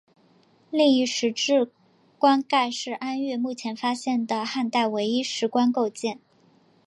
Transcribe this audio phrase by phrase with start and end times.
[0.71, 1.69] 另一石质
[2.17, 6.19] 棺盖是安岳目前发现的汉代唯一石棺构件。